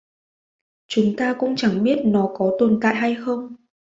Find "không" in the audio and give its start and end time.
3.25-3.55